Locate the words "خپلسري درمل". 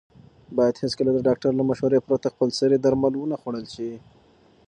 2.33-3.13